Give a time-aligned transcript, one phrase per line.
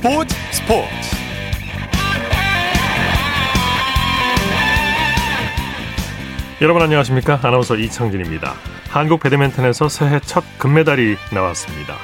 [0.00, 0.88] 스포츠 스포츠.
[6.62, 7.38] 여러분 안녕하십니까?
[7.42, 8.54] 아나운서 이창진입니다.
[8.88, 11.96] 한국 배드민턴에서 새해 첫 금메달이 나왔습니다.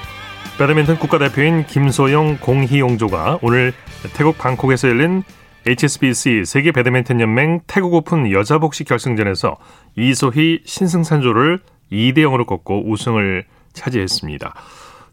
[0.58, 3.72] 배드민턴 국가대표인 김소영 공희용조가 오늘
[4.12, 5.22] 태국 방콕에서 열린
[5.66, 9.56] HSBC 세계 배드민턴 연맹 태국 오픈 여자 복식 결승전에서
[9.96, 14.54] 이소희 신승산조를 2대 0으로 꺾고 우승을 차지했습니다.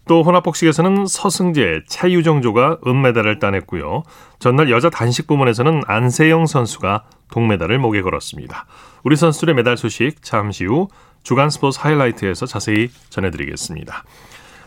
[0.06, 4.04] 또 혼합복식에서는 서승재, 차유정조가 은메달을 따냈고요.
[4.40, 8.66] 전날 여자 단식 부문에서는 안세영 선수가 동메달을 목에 걸었습니다.
[9.04, 10.90] 우리 선수들의 메달 소식 잠시 후
[11.24, 14.04] 주간 스포츠 하이라이트에서 자세히 전해드리겠습니다.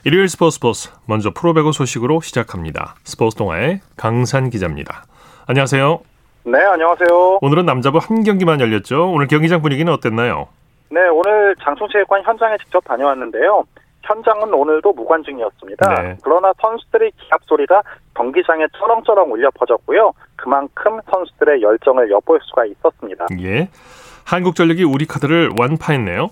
[0.05, 2.95] 일요일 스포츠 스포츠 먼저 프로배구 소식으로 시작합니다.
[3.05, 5.05] 스포츠 동아의 강산 기자입니다.
[5.47, 6.01] 안녕하세요.
[6.45, 7.39] 네, 안녕하세요.
[7.43, 9.11] 오늘은 남자부 한 경기만 열렸죠.
[9.13, 10.49] 오늘 경기장 분위기는 어땠나요?
[10.91, 13.65] 네, 오늘 장충체육관 현장에 직접 다녀왔는데요.
[14.07, 15.95] 현장은 오늘도 무관중이었습니다.
[15.95, 16.17] 네.
[16.23, 17.83] 그러나 선수들의 기합 소리가
[18.15, 20.13] 경기장에 쩌렁쩌렁 울려 퍼졌고요.
[20.37, 23.27] 그만큼 선수들의 열정을 엿볼 수가 있었습니다.
[23.41, 23.69] 예.
[24.25, 26.31] 한국전력이 우리 카드를 완파했네요.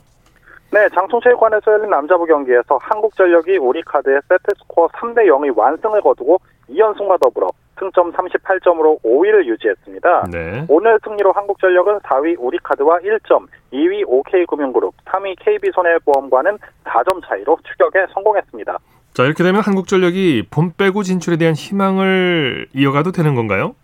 [0.72, 7.48] 네, 장충체육관에서 열린 남자부 경기에서 한국전력이 우리카드의 세트스코어 3대 0의 완승을 거두고 2연승과 더불어
[7.78, 10.28] 승점 38점으로 5위를 유지했습니다.
[10.30, 10.64] 네.
[10.68, 18.78] 오늘 승리로 한국전력은 4위 우리카드와 1점, 2위 OK금융그룹, 3위 KB손해보험과는 4점 차이로 추격에 성공했습니다.
[19.12, 23.74] 자, 이렇게 되면 한국전력이 본 빼고 진출에 대한 희망을 이어가도 되는 건가요?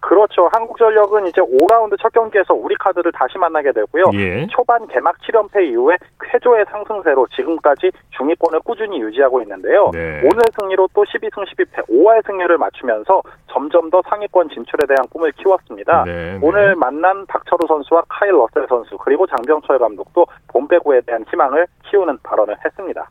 [0.00, 0.48] 그렇죠.
[0.52, 4.04] 한국전력은 이제 5라운드 첫 경기에서 우리 카드를 다시 만나게 되고요.
[4.14, 4.46] 예.
[4.50, 9.90] 초반 개막 7연패 이후에 쾌조의 상승세로 지금까지 중위권을 꾸준히 유지하고 있는데요.
[9.92, 10.20] 네.
[10.22, 16.04] 오늘 승리로 또 12승 12패 5할 승률을 맞추면서 점점 더 상위권 진출에 대한 꿈을 키웠습니다.
[16.04, 16.38] 네, 네.
[16.40, 22.56] 오늘 만난 박철우 선수와 카일 러셀 선수 그리고 장병철 감독도 봄배구에 대한 희망을 키우는 발언을
[22.64, 23.08] 했습니다.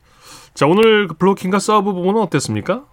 [0.53, 2.83] 자 오늘 그 블로킹과 서브 부분은 어땠습니까?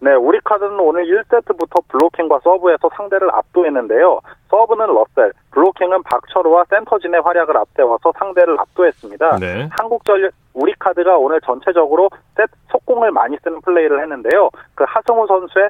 [0.00, 4.20] 네, 우리 카드는 오늘 1세트부터 블로킹과 서브에서 상대를 압도했는데요.
[4.48, 9.38] 서브는 러셀, 블로킹은 박철우와 센터진의 활약을 앞세워서 상대를 압도했습니다.
[9.38, 9.68] 네.
[9.72, 14.50] 한국전력 우리 카드가 오늘 전체적으로 셋 속공을 많이 쓰는 플레이를 했는데요.
[14.74, 15.68] 그 하승우 선수의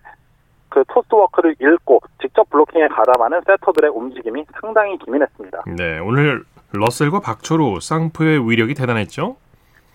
[0.69, 5.63] 그 토스워크를 읽고 직접 블로킹에 가담하는 센터들의 움직임이 상당히 기민했습니다.
[5.77, 9.37] 네, 오늘 러셀과 박철우 쌍포의 위력이 대단했죠?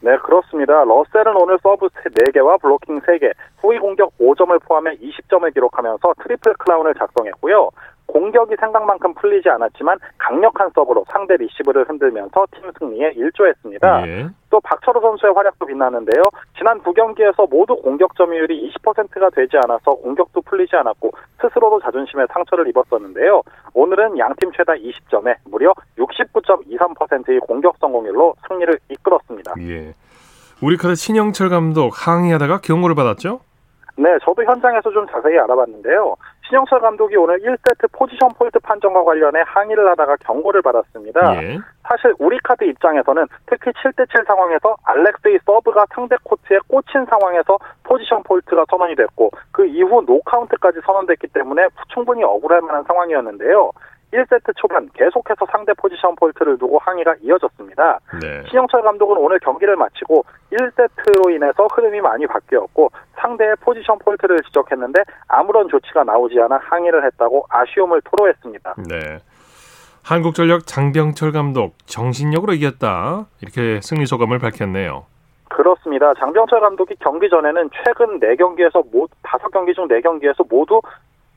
[0.04, 0.84] 네, 그렇습니다.
[0.84, 7.70] 러셀은 오늘 서브 4개와 블로킹 3개, 후위 공격 5점을 포함해 20점을 기록하면서 트리플 크라운을 작성했고요.
[8.06, 14.08] 공격이 생각만큼 풀리지 않았지만 강력한 서브로 상대 리시브를 흔들면서 팀 승리에 일조했습니다.
[14.08, 14.28] 예.
[14.54, 16.22] 또 박철호 선수의 활약도 빛나는데요.
[16.56, 22.68] 지난 두 경기에서 모두 공격 점유율이 20%가 되지 않아서 공격도 풀리지 않았고 스스로도 자존심에 상처를
[22.68, 23.42] 입었었는데요.
[23.74, 29.54] 오늘은 양팀 최다 20점에 무려 69.23%의 공격 성공률로 승리를 이끌었습니다.
[29.62, 29.96] 예.
[30.62, 33.40] 우리 카드 신영철 감독 항의하다가 경고를 받았죠?
[33.96, 36.16] 네, 저도 현장에서 좀 자세히 알아봤는데요.
[36.48, 41.44] 신영철 감독이 오늘 1세트 포지션 폴트 판정과 관련해 항의를 하다가 경고를 받았습니다.
[41.44, 41.60] 예.
[41.88, 48.66] 사실 우리 카드 입장에서는 특히 7대7 상황에서 알렉스의 서브가 상대 코트에 꽂힌 상황에서 포지션 폴트가
[48.70, 53.72] 선언이 됐고 그 이후 노카운트까지 선언됐기 때문에 충분히 억울할 만한 상황이었는데요.
[54.14, 58.00] 1세트 초반 계속해서 상대 포지션 폴트를 두고 항의가 이어졌습니다.
[58.22, 58.44] 네.
[58.50, 65.68] 신영철 감독은 오늘 경기를 마치고 1세트로 인해서 흐름이 많이 바뀌었고 상대의 포지션 폴트를 지적했는데 아무런
[65.68, 68.76] 조치가 나오지 않아 항의를 했다고 아쉬움을 토로했습니다.
[68.88, 69.20] 네.
[70.04, 75.06] 한국전력 장병철 감독 정신력으로 이겼다 이렇게 승리 소감을 밝혔네요.
[75.50, 76.14] 그렇습니다.
[76.16, 80.82] 장병철 감독이 경기 전에는 최근 4경기에서 모, 5경기 중 4경기에서 모두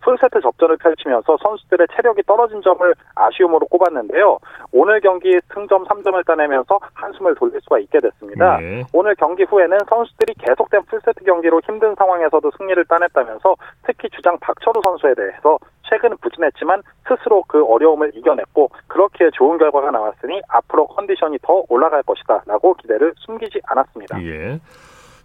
[0.07, 4.39] 풀세트 접전을 펼치면서 선수들의 체력이 떨어진 점을 아쉬움으로 꼽았는데요.
[4.71, 8.59] 오늘 경기 승점 3점을 따내면서 한숨을 돌릴 수가 있게 됐습니다.
[8.59, 8.85] 네.
[8.93, 15.15] 오늘 경기 후에는 선수들이 계속된 풀세트 경기로 힘든 상황에서도 승리를 따냈다면서 특히 주장 박철우 선수에
[15.15, 15.59] 대해서
[15.91, 22.43] 최근 부진했지만 스스로 그 어려움을 이겨냈고 그렇게 좋은 결과가 나왔으니 앞으로 컨디션이 더 올라갈 것이다
[22.47, 24.23] 라고 기대를 숨기지 않았습니다.
[24.23, 24.61] 예.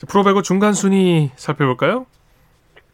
[0.10, 2.07] 프로배구 중간 순위 살펴볼까요?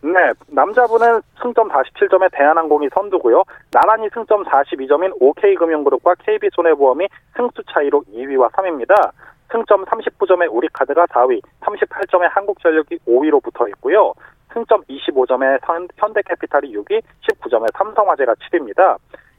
[0.02, 3.44] 네, 남자분은 승점 47점의 대한항공이 선두고요.
[3.72, 9.12] 나란히 승점 42점인 OK금융그룹과 KB손해보험이 승수 차이로 2위와 3위입니다.
[9.52, 14.14] 승점 39점의 우리카드가 4위, 38점의 한국전력이 5위로 붙어 있고요.
[14.54, 15.60] 승점 25점의
[15.98, 18.98] 현대캐피탈이 6위, 19점의 삼성화재가 7위입니다.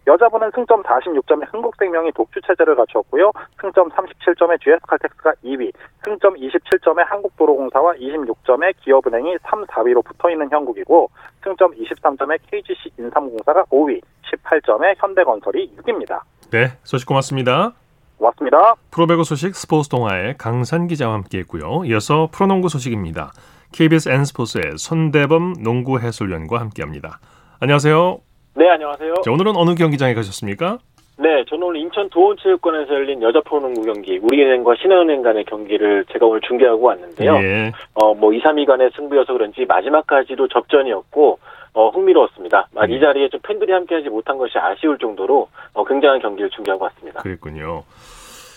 [0.08, 3.30] 여자분은 승점 46점의 흥국생명이 독주 체제를 갖췄고요.
[3.60, 5.70] 승점 37점의 GS칼텍스가 2위,
[6.02, 11.10] 승점 27점의 한국도로공사와 26점의 기업은행이 3, 4위로 붙어있는 형국이고
[11.44, 14.00] 승점 23점의 KGC 인삼공사가 5위,
[14.32, 16.22] 18점의 현대건설이 6위입니다.
[16.50, 17.72] 네, 소식 고맙습니다.
[18.16, 18.74] 고맙습니다.
[18.90, 21.84] 프로배구 소식 스포츠 동아의 강산 기자와 함께했고요.
[21.84, 23.32] 이어서 프로농구 소식입니다.
[23.72, 27.20] KBS N스포츠의 손대범 농구 해설위원과 함께합니다.
[27.60, 28.27] 안녕하세요.
[28.58, 29.14] 네, 안녕하세요.
[29.24, 30.78] 자, 오늘은 어느 경기장에 가셨습니까?
[31.16, 36.40] 네, 저는 오늘 인천 도원체육관에서 열린 여자 프로농구 경기, 우리은행과 신한은행 간의 경기를 제가 오늘
[36.40, 37.36] 중계하고 왔는데요.
[37.36, 37.72] 예.
[37.94, 41.38] 어, 뭐 2, 3위 간의 승부여서 그런지 마지막까지도 접전이었고
[41.74, 42.68] 어, 흥미로웠습니다.
[42.74, 42.90] 아, 음.
[42.90, 47.22] 이 자리에 좀 팬들이 함께하지 못한 것이 아쉬울 정도로 어, 굉장한 경기를 중계하고 왔습니다.
[47.22, 47.84] 그랬군요.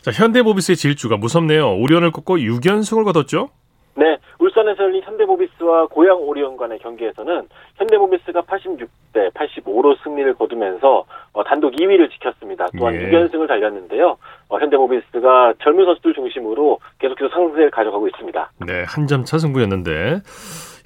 [0.02, 1.78] 자, 현대모비스의 질주가 무섭네요.
[1.78, 3.50] 오리온을 꺾고 6연승을 거뒀죠?
[3.96, 4.18] 네,
[4.52, 12.12] 울산에서 열린 현대모비스와 고양 오리온 간의 경기에서는 현대모비스가 86대 85로 승리를 거두면서 어, 단독 2위를
[12.12, 12.68] 지켰습니다.
[12.78, 13.10] 또한 예.
[13.10, 14.18] 6연승을 달렸는데요.
[14.50, 18.52] 어, 현대모비스가 젊은 선수들 중심으로 계속해서 상승세를 가져가고 있습니다.
[18.68, 20.22] 네, 한 점 차 승부였는데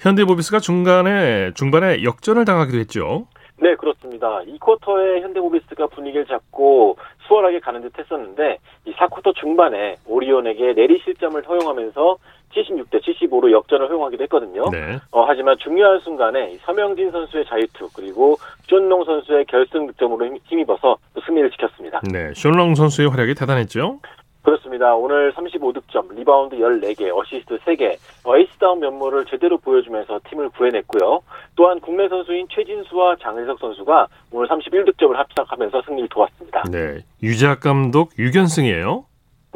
[0.00, 3.26] 현대모비스가 중간에 중반에 역전을 당하기도 했죠.
[3.58, 4.42] 네, 그렇습니다.
[4.46, 11.42] 이 쿼터에 현대모비스가 분위기를 잡고 수월하게 가는 듯 했었는데 이 4쿼터 중반에 오리온에게 내리 실점을
[11.42, 12.16] 허용하면서
[12.54, 14.64] 76대 75로 역전을 허용하기도 했거든요.
[14.70, 14.98] 네.
[15.10, 18.36] 어, 하지만 중요한 순간에 이 서명진 선수의 자유투 그리고
[18.66, 22.00] 숀롱 선수의 결승 득점으로 힘- 힘입어서 또 승리를 지켰습니다.
[22.10, 23.98] 네, 숀롱 선수의 활약이 대단했죠.
[24.42, 24.94] 그렇습니다.
[24.94, 31.20] 오늘 35득점, 리바운드 14개, 어시스트 3개, 어, 에이스다운 면모를 제대로 보여주면서 팀을 구해냈고요.
[31.56, 36.62] 또한 국내 선수인 최진수와 장재석 선수가 오늘 31득점을 합작하면서 승리를 도왔습니다.
[36.70, 39.04] 네, 유재학 감독 6연승이에요.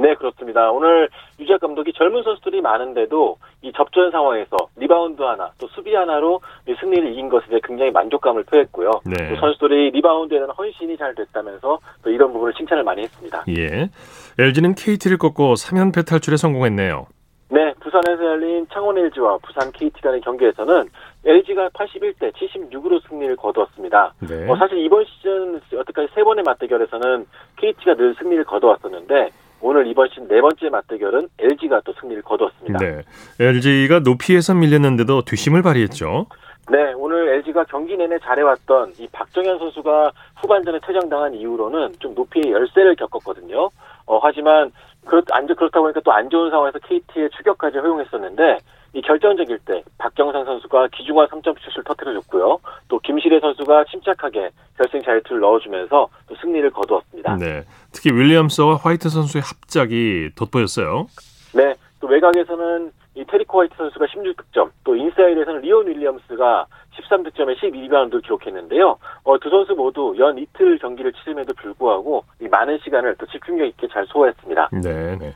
[0.00, 0.70] 네, 그렇습니다.
[0.70, 6.74] 오늘 유재학 감독이 젊은 선수들이 많은데도 이 접전 상황에서 리바운드 하나, 또 수비 하나로 이
[6.80, 8.90] 승리를 이긴 것에 대해 굉장히 만족감을 표했고요.
[9.04, 9.28] 네.
[9.28, 13.44] 또 선수들이 리바운드에 대한 헌신이 잘 됐다면서 또 이런 부분을 칭찬을 많이 했습니다.
[13.48, 13.90] 예.
[14.38, 17.06] LG는 KT를 꺾고 3연패 탈출에 성공했네요.
[17.52, 20.88] 네, 부산에서 열린 창원 LG와 부산 KT 간의 경기에서는
[21.26, 24.14] LG가 81대 76으로 승리를 거두었습니다.
[24.20, 24.48] 네.
[24.48, 27.26] 어, 사실 이번 시즌 여태까지 세 번의 맞대결에서는
[27.56, 32.78] KT가 늘 승리를 거두었었는데 오늘 이번 시즌 네 번째 맞대결은 LG가 또 승리를 거두었습니다.
[32.78, 33.02] 네.
[33.38, 36.26] LG가 높이에서 밀렸는데도 뒷심을 발휘했죠.
[36.70, 42.94] 네, 오늘 LG가 경기 내내 잘해왔던 이 박정현 선수가 후반전에 퇴장당한 이후로는 좀 높이의 열세를
[42.96, 43.68] 겪었거든요.
[44.06, 44.70] 어, 하지만
[45.04, 48.58] 그렇, 안, 좋- 그렇다 보니까 또 안 좋은 상황에서 KT의 추격까지 허용했었는데
[48.92, 52.58] 이 결정적일 때 박경상 선수가 기중한 3점 슛을 터뜨려줬고요.
[52.88, 57.36] 또 김시래 선수가 침착하게 결승 자유투를 넣어주면서 또 승리를 거두었습니다.
[57.36, 57.64] 네.
[57.92, 61.06] 특히 윌리엄스와 화이트 선수의 합작이 돋보였어요.
[61.54, 68.98] 네, 또 외곽에서는 이 테리코 화이트 선수가 16득점, 또 인사이드에서는 리온 윌리엄스가 13득점에 12리바운드를 기록했는데요.
[69.24, 73.88] 어, 두 선수 모두 연 이틀 경기를 치름에도 불구하고 이 많은 시간을 또 집중력 있게
[73.92, 74.70] 잘 소화했습니다.
[74.82, 75.34] 네, 네.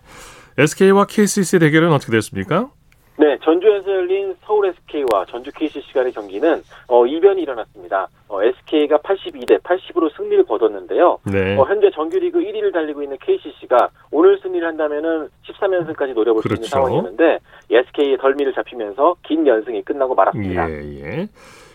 [0.56, 2.70] SK와 KCC 대결은 어떻게 됐습니까?
[3.16, 8.08] 네, 전주에서 열린 서울 SK와 전주 KCC 간의 경기는 어, 이변이 일어났습니다.
[8.28, 11.18] 어, SK가 82대 80으로 승리를 거뒀는데요.
[11.24, 11.56] 네.
[11.56, 16.68] 어, 현재 정규리그 1위를 달리고 있는 KCC가 오늘 승리를 한다면은 13연승까지 노려볼 수 있는 그렇죠.
[16.68, 17.38] 상황이었는데
[17.70, 20.70] SK의 덜미를 잡히면서 긴 연승이 끝나고 말았습니다.
[20.70, 20.74] 예,
[21.04, 21.28] 예.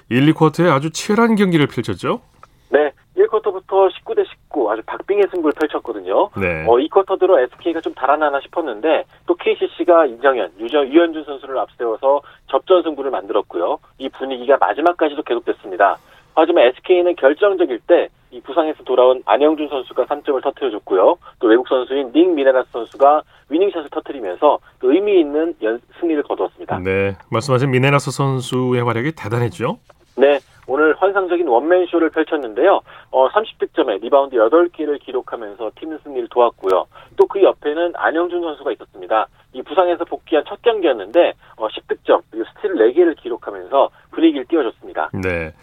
[0.10, 2.22] 1, 2쿼터에 아주 치열한 경기를 펼쳤죠.
[4.50, 6.30] 네, 1쿼터부터 19대 19 아주 박빙의 승부를 펼쳤거든요.
[6.38, 6.66] 네.
[6.68, 12.84] 어, 2쿼터 들어 SK가 좀 달아나나 싶었는데 또 KCC가 이정현, 유정, 유현준 선수를 앞세워서 접전
[12.84, 13.80] 승부를 만들었고요.
[13.98, 15.98] 이 분위기가 마지막까지도 계속됐습니다.
[16.36, 21.18] 하지만 SK는 결정적일 때 이 부상에서 돌아온 안영준 선수가 3점을 터뜨려줬고요.
[21.40, 26.80] 또 외국 선수인 닉 미네라스 선수가 위닝샷을 터뜨리면서 또 의미 있는 연, 승리를 거두었습니다.
[26.80, 27.16] 네.
[27.32, 29.80] 말씀하신 미네라스 선수의 활약이 대단했죠.
[30.16, 30.40] 네,
[30.70, 32.82] 오늘 환상적인 원맨쇼를 펼쳤는데요.
[33.12, 36.86] 어, 30득점에 리바운드 8개를 기록하면서 팀 승리를 도왔고요.
[37.18, 39.28] 또 그 옆에는 안영준 선수가 있었습니다.
[39.54, 45.12] 이 부상에서 복귀한 첫 경기였는데 어, 10득점 그리고 스틸 4개를 기록하면서 분위기를 띄워줬습니다.
[45.14, 45.54] 네.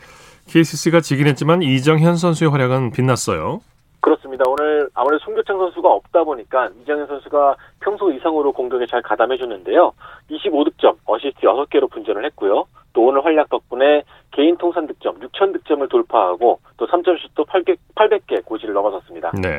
[0.49, 3.61] KCC가 지긴 했지만 이정현 선수의 활약은 빛났어요.
[4.07, 4.45] 그렇습니다.
[4.47, 9.93] 오늘 아무래도 송교창 선수가 없다 보니까 이정현 선수가 평소 이상으로 공격에 잘 가담해줬는데요.
[10.31, 12.67] 25득점, 어시스트 6개로 분전을 했고요.
[12.93, 18.75] 또 오늘 활약 덕분에 개인 통산 득점 6천 득점을 돌파하고 또 3점슛도 800, 800개 고지를
[18.75, 19.33] 넘어섰습니다.
[19.43, 19.57] 네.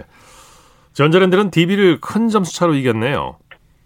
[0.94, 3.36] 전자랜드는 DB를 큰 점수 차로 이겼네요.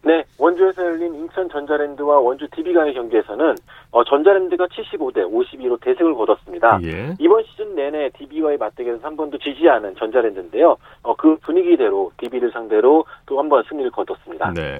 [0.03, 3.55] 네, 원주에서 열린 인천 전자랜드와 원주 DB 간의 경기에서는
[3.91, 6.79] 어, 전자랜드가 75대 52로 대승을 거뒀습니다.
[6.84, 7.13] 예.
[7.20, 10.77] 이번 시즌 내내 DB와의 맞대결에서 한 번도 지지 않은 전자랜드인데요.
[11.03, 14.51] 어, 그 분위기대로 DB를 상대로 또 한 번 승리를 거뒀습니다.
[14.55, 14.79] 네.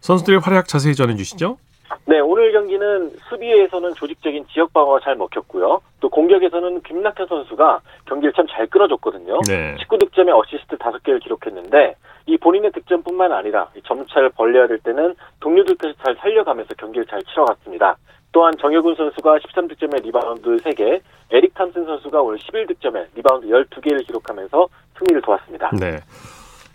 [0.00, 1.58] 선수들의 활약 자세히 전해 주시죠.
[2.06, 5.80] 네, 오늘 경기는 수비에서는 조직적인 지역 방어가 잘 먹혔고요.
[6.00, 9.40] 또 공격에서는 김낙현 선수가 경기를 참 잘 끌어줬거든요.
[9.48, 9.76] 네.
[9.76, 11.94] 19득점에 어시스트 5개를 기록했는데
[12.28, 17.96] 이 본인의 득점뿐만 아니라 이 점차를 벌려야 될 때는 동료들까지 잘 살려가면서 경기를 잘 치러갔습니다.
[18.32, 24.68] 또한 정효근 선수가 13득점에 리바운드 3개, 에릭 탐슨 선수가 오늘 11득점에 리바운드 12개를 기록하면서
[24.98, 25.70] 승리를 도왔습니다.
[25.80, 26.00] 네.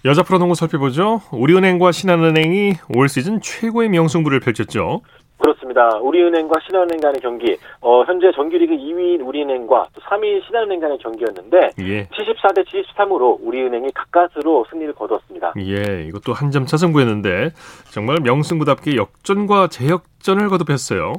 [0.05, 1.21] 여자 프로농구 살펴보죠.
[1.31, 5.01] 우리은행과 신한은행이 올 시즌 최고의 명승부를 펼쳤죠.
[5.37, 5.97] 그렇습니다.
[5.97, 12.07] 우리은행과 신한은행 간의 경기, 어, 현재 정규리그 2위인 우리은행과 또 3위인 신한은행 간의 경기였는데 예.
[12.07, 15.53] 74대 73으로 우리은행이 가까스로 승리를 거뒀습니다.
[15.59, 17.49] 예, 이것도 한 점 차 승부였는데
[17.91, 21.13] 정말 명승부답게 역전과 재역전을 거듭했어요.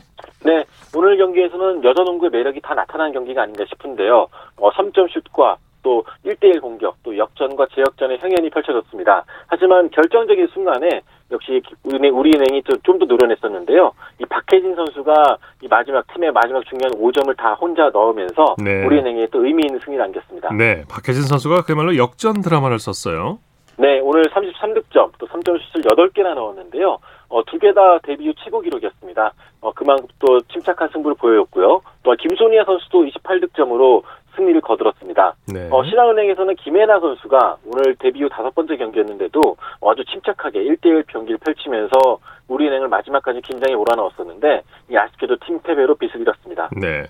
[0.45, 4.29] 네, 오늘 경기에서는 여자농구의 매력이 다 나타난 경기가 아닌가 싶은데요.
[4.59, 9.25] 어, 3점 슛과 또 1대1 공격, 또 역전과 재역전의 향연이 펼쳐졌습니다.
[9.49, 13.93] 하지만 결정적인 순간에 역시 우리은행, 우리은행이 좀 더 노련했었는데요.
[14.21, 18.85] 이 박혜진 선수가 이 마지막 팀의 마지막 중요한 5점을 다 혼자 넣으면서 네.
[18.87, 20.53] 우리은행이 또 의미 있는 승리를 안겼습니다.
[20.55, 23.39] 네, 박혜진 선수가 그야말로 역전 드라마를 썼어요.
[23.77, 26.99] 네, 오늘 33득점, 또 3점 슛을 8개나 넣었는데요.
[27.29, 29.33] 어, 두 개 다 데뷔 후 최고 기록이었습니다.
[29.63, 31.81] 어, 그만큼 또 침착한 승부를 보여줬고요.
[32.05, 34.03] 또 김소니아 선수도 28득점으로
[34.37, 35.35] 승리를 거들었습니다.
[35.53, 35.69] 네.
[35.71, 42.19] 어, 신한은행에서는 김혜나 선수가 오늘 데뷔 후 다섯 번째 경기였는데도 아주 침착하게 1대1 경기를 펼치면서
[42.49, 46.71] 우리은행을 마지막까지 긴장에 몰아넣었었는데 이 아쉽게도 팀 패배로 빚을 잃었습니다.
[46.77, 47.05] 네.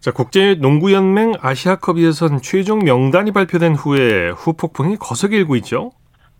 [0.00, 5.92] 자, 국제농구연맹 아시아컵 예선 최종 명단이 발표된 후에 후폭풍이 거세게 일고 있죠.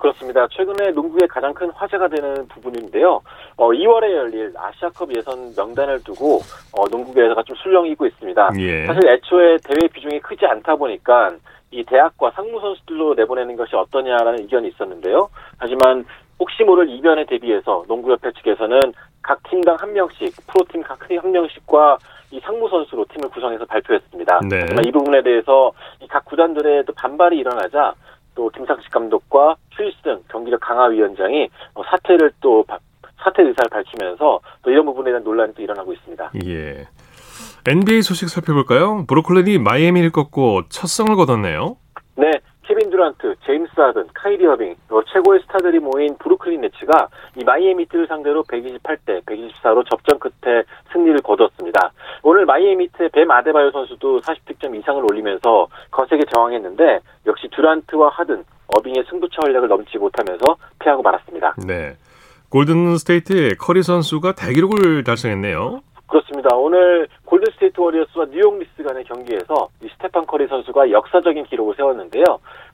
[0.08, 0.46] 그렇습니다.
[0.49, 3.23] 최근에 농구의 가장 큰 화제가 되는 부분인데요.
[3.56, 6.40] 어, 2월에 열릴 아시아컵 예선 명단을 두고
[6.76, 8.50] 어, 농구계에서가 좀 술렁이고 있습니다.
[8.58, 8.87] 예.
[8.87, 11.30] 사실 애초에 대회 비중이 크지 않다 보니까
[11.70, 15.28] 이 대학과 상무 선수들로 내보내는 것이 어떠냐라는 의견이 있었는데요.
[15.58, 16.04] 하지만
[16.38, 18.78] 혹시 모를 이변에 대비해서 농구협회 측에서는
[19.23, 21.96] 각 팀당 한 명씩 프로팀 각 한 명씩과
[22.30, 24.40] 이 상무 선수로 팀을 구성해서 발표했습니다.
[24.50, 24.58] 네.
[24.61, 27.94] 하지만 이 부분에 대해서 이 각 구단들의 또 반발이 일어나자
[28.35, 32.79] 또 김상식 감독과 추일승 경기력 강화 위원장이 어, 사퇴를 또 바-
[33.23, 36.33] 사퇴 의사를 밝히면서 또 이런 부분에 대한 논란이 또 일어나고 있습니다.
[36.47, 36.87] 예.
[37.67, 39.07] NBA 소식 살펴볼까요?
[39.06, 41.76] 브루클린이 마이애미를 꺾고 첫 승을 거뒀네요.
[42.17, 42.31] 네,
[42.66, 44.44] 케빈 듀란트, 제임스 하든, 카이리
[44.88, 51.21] 또 최고의 스타들이 모인 브루클린 네츠가 이 마이애미 히트를 상대로 128대 124로 접전 끝에 승리를
[51.21, 51.92] 거뒀습니다.
[52.23, 58.44] 오늘 마이애미 히트의 뱀 아데바요 선수도 40득점 이상을 올리면서 거세게 저항했는데 역시 듀란트와 하든,
[58.76, 61.54] 어빙의 승부처 활약을 넘지 못하면서 패하고 말았습니다.
[61.66, 61.97] 네.
[62.49, 65.80] 골든 스테이트의 커리 선수가 대기록을 달성했네요.
[66.14, 66.54] 그렇습니다.
[66.54, 72.25] 오늘 골든스테이트 워리어스와 뉴욕 닉스 간의 경기에서 이 스테판 커리 선수가 역사적인 기록을 세웠는데요.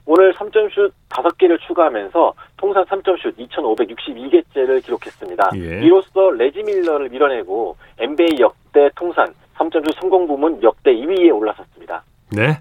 [0.05, 5.49] 오늘 3점슛 5개를 추가하면서 통산 3점슛 2,562개째를 기록했습니다.
[5.55, 5.81] 예.
[5.83, 12.03] 이로써 레지 밀러를 밀어내고 NBA 역대 통산 3점슛 성공 부문 역대 2위에 올라섰습니다.
[12.31, 12.59] 네.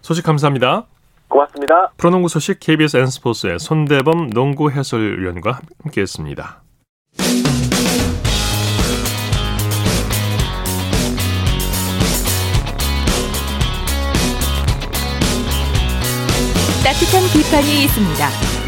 [0.00, 0.86] 소식 감사합니다.
[1.28, 1.90] 고맙습니다.
[1.98, 6.62] 프로농구 소식 KBS N스포츠의 손대범 농구 해설위원과 함께했습니다.
[16.84, 18.26] 따뜻한 비판이 있습니다.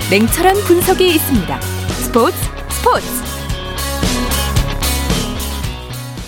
[0.09, 1.61] 냉철한 분석이 있습니다.
[1.61, 2.37] 스포츠
[2.71, 3.07] 스포츠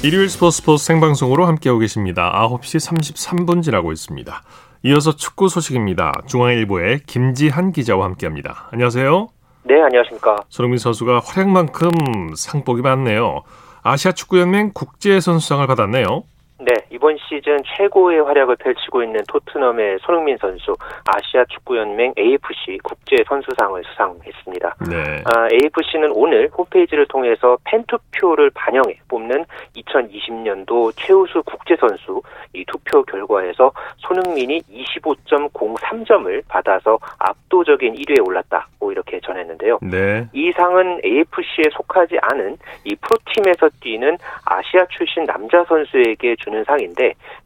[0.05, 2.33] 일요일 스포츠 스포츠 생방송으로 함께하고 계십니다.
[2.35, 4.43] 9시 33분 지나고 있습니다.
[4.83, 6.13] 이어서 축구 소식입니다.
[6.27, 8.69] 중앙일보의 김지한 기자와 함께합니다.
[8.73, 9.29] 안녕하세요.
[9.63, 10.39] 네, 안녕하십니까.
[10.49, 13.45] 손흥민 선수가 활약만큼 상복이 많네요.
[13.85, 16.25] 아시아 축구연맹 국제선수상을 받았네요.
[16.59, 16.75] 네,
[17.07, 24.75] 이번 시즌 최고의 활약을 펼치고 있는 토트넘의 손흥민 선수 아시아 축구연맹 AFC 국제 선수상을 수상했습니다.
[24.91, 25.23] 네.
[25.25, 29.45] 아, AFC는 오늘 홈페이지를 통해서 팬투표를 반영해 뽑는
[29.77, 32.21] 2020년도 최우수 국제 선수
[32.53, 39.79] 이 투표 결과에서 손흥민이 25.03점을 받아서 압도적인 1위에 올랐다고 이렇게 전했는데요.
[39.83, 40.27] 네.
[40.33, 46.96] 이 상은 AFC에 속하지 않은 이 프로팀에서 뛰는 아시아 출신 남자 선수에게 주는 상인데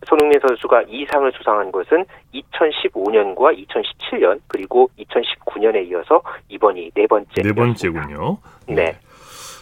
[0.07, 2.05] 손흥민 선수가 이 상을 수상한 것은
[2.35, 7.43] 2015년과 2017년 그리고 2019년에 이어서 이번이 네 번째.
[7.43, 8.39] 네 번째군요.
[8.69, 8.97] 네.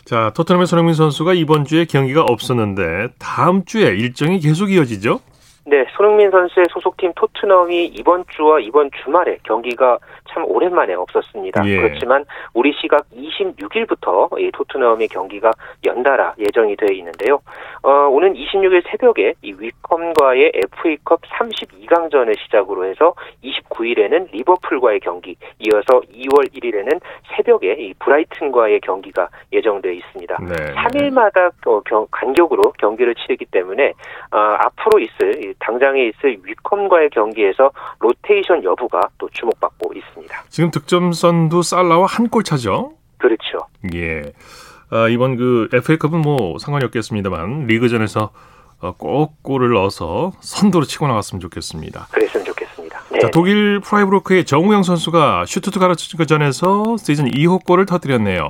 [0.04, 5.20] 자, 토트넘의 손흥민 선수가 이번 주에 경기가 없었는데 다음 주에 일정이 계속 이어지죠?
[5.66, 9.98] 네, 손흥민 선수의 소속팀 토트넘이 이번 주와 이번 주말에 경기가
[10.38, 11.66] 참 오랜만에 없었습니다.
[11.66, 11.76] 예.
[11.80, 15.50] 그렇지만 우리 시각 26일부터 이 토트넘의 경기가
[15.84, 17.40] 연달아 예정이 되어 있는데요.
[17.82, 26.52] 어, 오는 26일 새벽에 이 위컴과의 FA컵 32강전을 시작으로 해서 29일에는 리버풀과의 경기, 이어서 2월
[26.54, 27.00] 1일에는
[27.34, 30.36] 새벽에 이 브라이튼과의 경기가 예정되어 있습니다.
[30.40, 30.54] 네.
[30.74, 33.92] 3일마다 어, 경- 간격으로 경기를 치르기 때문에
[34.32, 40.27] 어, 앞으로 있을 이 당장에 있을 위컴과의 경기에서 로테이션 여부가 또 주목받고 있습니다.
[40.50, 42.92] 지금 득점 선두 살라와 한 골 차죠?
[43.18, 43.66] 그렇죠.
[43.94, 44.32] 예.
[44.90, 48.30] 아, 이번 그 FA컵은 뭐 상관이 없겠습니다만 리그전에서
[48.80, 52.06] 어, 꼭 골을 넣어서 선두로 치고 나갔으면 좋겠습니다.
[52.12, 53.00] 그랬으면 좋겠습니다.
[53.10, 53.18] 네.
[53.20, 58.48] 자, 독일 프라이부르크의 정우영 선수가 슈투트가르트 전에서 시즌 2호 골을 터뜨렸네요.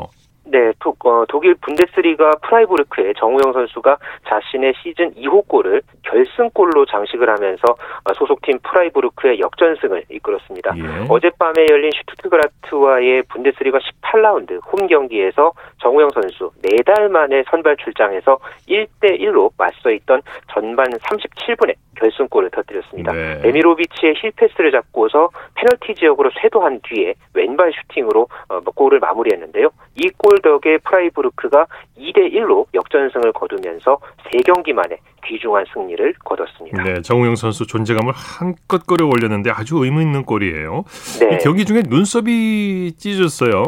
[0.50, 7.62] 네, 톡, 어, 독일 분데스리가 프라이부르크의 정우영 선수가 자신의 시즌 2호 골을 결승골로 장식을 하면서
[8.04, 10.74] 어, 소속팀 프라이부르크의 역전승을 이끌었습니다.
[10.76, 11.06] 예.
[11.08, 15.52] 어젯밤에 열린 슈투트가르트와의 분데스리가 18라운드 홈 경기에서
[15.82, 18.38] 정우영 선수 4달 만에 선발 출장해서
[18.68, 23.12] 1대 1로 맞서 있던 전반 37분에 결승골을 터뜨렸습니다.
[23.12, 23.40] 네.
[23.44, 29.68] 데미로비치의 힐패스를 잡고서 페널티 지역으로 쇄도한 뒤에 왼발 슈팅으로 어, 뭐 골을 마무리했는데요.
[29.96, 31.66] 이골 덕에 프라이부르크가
[31.98, 33.98] 2대 1로 역전승을 거두면서
[34.30, 36.82] 3경기 만에 귀중한 승리를 거뒀습니다.
[36.82, 40.84] 네, 정우영 선수 존재감을 한껏 끌어올렸는데 아주 의미 있는 골이에요.
[41.20, 41.38] 네.
[41.38, 43.64] 경기 중에 눈썹이 찢어졌어요.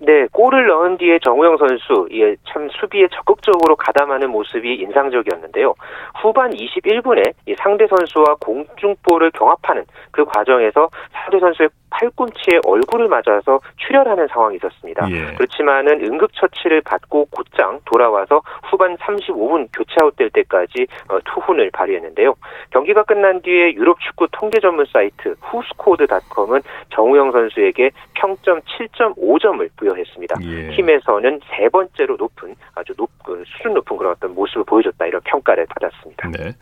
[0.00, 5.74] 네, 골을 넣은 뒤에 정우영 선수 예, 참 수비에 적극적으로 가담하는 모습이 인상적이었는데요.
[6.22, 14.56] 후반 21분에 상대 선수와 공중볼을 경합하는 그 과정에서 상대 선수의 팔꿈치에 얼굴을 맞아서 출혈하는 상황이
[14.56, 15.10] 있었습니다.
[15.10, 15.34] 예.
[15.34, 22.34] 그렇지만은 응급처치를 받고 곧장 돌아와서 후반 35분 교체 아웃될 때까지 어, 투혼을 발휘했는데요.
[22.70, 26.62] 경기가 끝난 뒤에 유럽 축구 통계 전문 사이트 후스코어드닷컴은
[26.94, 30.36] 정우영 선수에게 평점 7.5점을 부여했습니다.
[30.42, 30.70] 예.
[30.76, 35.66] 팀에서는 세 번째로 높은 아주 높, 그 수준 높은 그런 어떤 모습을 보여줬다 이런 평가를
[35.66, 36.30] 받았습니다.
[36.30, 36.52] 네.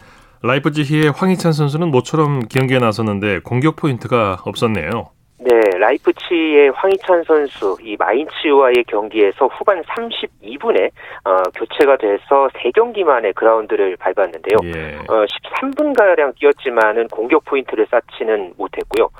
[0.46, 5.10] 라이프치히의 황희찬 선수는 모처럼 경기에 나섰는데 공격 포인트가 없었네요.
[5.38, 10.90] 네, 라이프치히의 황희찬 선수 이 마인츠와의 경기에서 후반 32분에
[11.24, 14.56] 어, 교체가 돼서 3경기 만에 그라운드를 밟았는데요.
[14.64, 14.96] 예.
[15.08, 19.10] 어, 13분 가량 뛰었지만은 공격 포인트를 쌓지는 못했고요.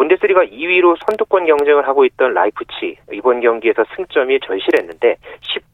[0.00, 5.16] 분데스리가 2위로 선두권 경쟁을 하고 있던 라이프치히 이번 경기에서 승점이 절실했는데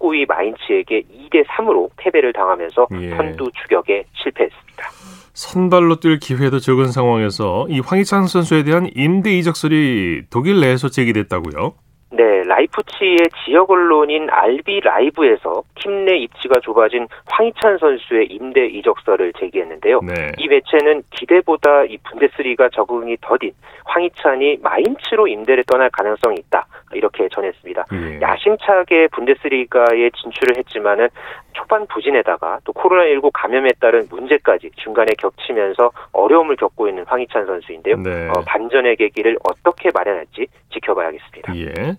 [0.00, 3.11] 19위 마인츠에게 2대 3으로 패배를 당하면서 예.
[3.11, 4.88] 선두 추격에 실패했습니다.
[5.33, 11.75] 선발로 뛸 기회도 적은 상황에서 이 황희찬 선수에 대한 임대 이적 설이 독일 내에서 제기됐다고요?
[12.16, 20.00] 네, 라이프치의 지역 언론인 알비 라이브에서 팀 내 입지가 좁아진 황희찬 선수의 임대 이적설을 제기했는데요.
[20.02, 20.30] 네.
[20.38, 23.50] 이 매체는 기대보다 이 분데스리가 적응이 더딘
[23.86, 26.64] 황희찬이 마인츠로 임대를 떠날 가능성이 있다.
[26.93, 27.84] 이렇게 전했습니다.
[27.93, 28.21] 예.
[28.21, 31.08] 야심차게 분데스리가에 진출을 했지만은
[31.56, 37.97] 초반 부진에다가 또 코로나19 감염에 따른 문제까지 중간에 겹치면서 어려움을 겪고 있는 황희찬 선수인데요.
[37.97, 38.28] 네.
[38.28, 41.56] 어, 반전의 계기를 어떻게 마련할지 지켜봐야겠습니다.
[41.56, 41.97] 예.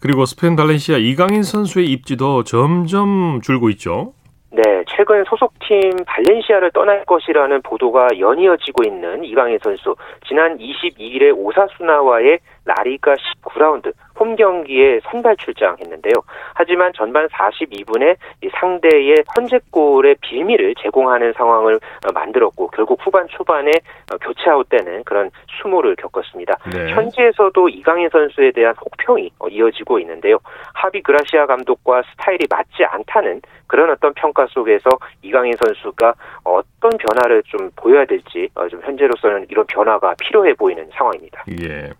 [0.00, 4.14] 그리고 스페인 발렌시아 이강인 선수의 입지도 점점 줄고 있죠.
[4.54, 9.96] 네, 최근 소속팀 발렌시아를 떠날 것이라는 보도가 연이어지고 있는 이강인 선수.
[10.28, 16.14] 지난 22일에 오사수나와의 라리가 19라운드 홈 경기에 선발 출장했는데요.
[16.54, 18.16] 하지만 전반 42분에
[18.52, 23.72] 상대의 선제골의 빌미를 제공하는 상황을 어, 만들었고 결국 후반 초반에
[24.12, 25.30] 어, 교체 아웃되는 그런
[25.60, 26.56] 수모를 겪었습니다.
[26.72, 26.92] 네.
[26.92, 30.38] 현지에서도 이강인 선수에 대한 혹평이 어, 이어지고 있는데요.
[30.74, 34.88] 하비 그라시아 감독과 스타일이 맞지 않다는 그런 어떤 평가 속에서
[35.22, 41.44] 이강인 선수가 어떤 변화를 좀 보여야 될지 좀 현재로서는 이런 변화가 필요해 보이는 상황입니다.
[41.62, 41.90] 예.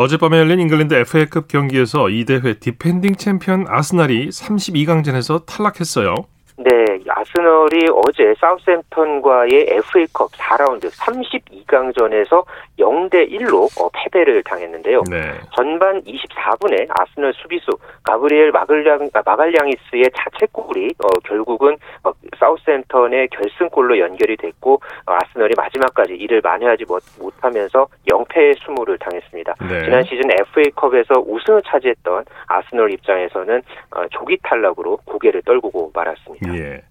[0.00, 6.14] 어젯밤에 열린 잉글랜드 FA컵 경기에서 이 대회 디펜딩 챔피언 아스날이 32강전에서 탈락했어요.
[6.60, 12.44] 네, 아스널이 어제 사우스햄턴과의 FA컵 4라운드 32강전에서
[12.80, 15.04] 0대 1로 어, 패배를 당했는데요.
[15.08, 15.34] 네.
[15.54, 17.70] 전반 24분에 아스널 수비수
[18.02, 26.14] 가브리엘 마글량, 아, 마갈량이스의 자책골이 어, 결국은 어, 사우스햄턴의 결승골로 연결이 됐고 어, 아스널이 마지막까지
[26.14, 29.54] 이를 만회하지 못, 못하면서 0패의 수모를 당했습니다.
[29.60, 29.84] 네.
[29.84, 36.47] 지난 시즌 FA컵에서 우승을 차지했던 아스널 입장에서는 어, 조기 탈락으로 고개를 떨구고 말았습니다.
[36.54, 36.82] 예.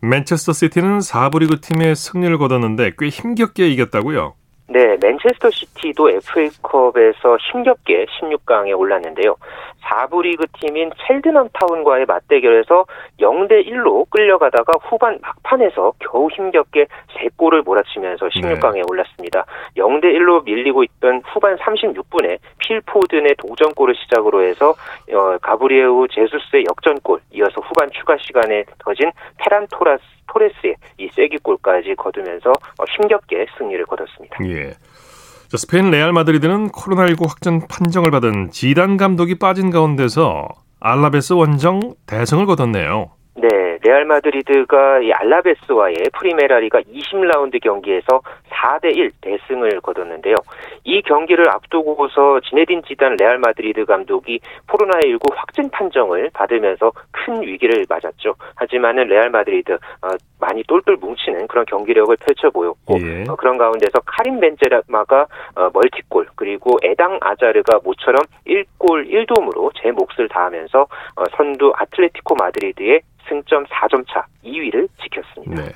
[0.00, 4.34] 맨체스터 시티는 4부 리그 팀의 승리를 거뒀는데 꽤 힘겹게 이겼다고요?
[4.72, 9.34] 네, 맨체스터 시티도 FA컵에서 힘겹게 16강에 올랐는데요.
[9.82, 12.84] 4부 리그 팀인 첼드넘 타운과의 맞대결에서
[13.18, 18.82] 0대 1로 끌려가다가 후반 막판에서 겨우 힘겹게 3골을 몰아치면서 16강에 네.
[18.88, 19.44] 올랐습니다.
[19.76, 24.74] 0대 1로 밀리고 있던 후반 36분에 필포든의 동점골을 시작으로 해서
[25.12, 32.50] 어, 가브리에우 제수스의 역전골 이어서 후반 추가 시간에 터진 페란 토라스 토레스의 이 쐐기골까지 거두면서
[32.50, 34.36] 어, 힘겹게 승리를 거뒀습니다.
[34.44, 34.74] 예.
[35.48, 40.48] 자, 스페인 레알 마드리드는 코로나19 확진 판정을 받은 지단 감독이 빠진 가운데서
[40.80, 43.10] 알라베스 원정 대승을 거뒀네요.
[43.82, 50.34] 네, 레알 마드리드가 이 알라베스와의 프리메라리가 20라운드 경기에서 4대 1 대승을 거뒀는데요.
[50.84, 58.34] 이 경기를 앞두고서 지네딘 지단 레알 마드리드 감독이 코로나19 확진 판정을 받으면서 큰 위기를 맞았죠.
[58.56, 60.08] 하지만은 레알 마드리드 어,
[60.40, 63.24] 많이 똘똘 뭉치는 그런 경기력을 펼쳐 보였고 예.
[63.28, 70.28] 어, 그런 가운데서 카림 벤제마가 어, 멀티골 그리고 에당 아자르가 모처럼 1골 1도움으로 제 몫을
[70.28, 75.62] 다하면서 어, 선두 아틀레티코 마드리드의 승점 4점 차 2위를 지켰습니다.
[75.62, 75.72] 네.